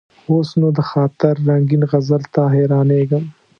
[0.31, 3.23] اوس نو: د خاطر رنګین غزل ته حیرانېږم.